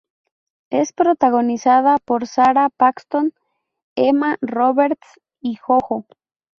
[0.71, 3.35] Es protagonizada por Sara Paxton,
[3.95, 6.07] Emma Roberts y JoJo.